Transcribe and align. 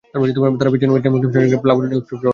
তার 0.09 0.19
পিছনে 0.73 0.91
পিছনে 0.93 1.11
মুসলিম 1.13 1.31
সৈনিকরা 1.33 1.63
প্লাবনের 1.63 1.89
ন্যায় 1.89 2.01
উপচে 2.01 2.13
পড়ল। 2.13 2.27